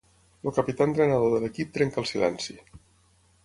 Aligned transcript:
El 0.49 0.53
capità-entrenador 0.57 1.35
de 1.35 1.43
l'equip 1.45 1.77
trenca 1.77 2.05
el 2.05 2.11
silenci. 2.15 2.61